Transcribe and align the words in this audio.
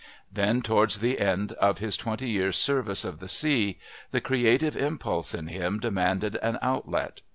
Then, 0.33 0.63
towards 0.63 0.97
the 0.97 1.19
end 1.19 1.51
of 1.59 1.77
his 1.77 1.95
twenty 1.95 2.27
years' 2.27 2.57
service 2.57 3.05
of 3.05 3.19
the 3.19 3.27
sea, 3.27 3.77
the 4.09 4.19
creative 4.19 4.75
impulse 4.75 5.35
in 5.35 5.45
him 5.45 5.79
demanded 5.79 6.37
an 6.37 6.57
outlet. 6.63 7.21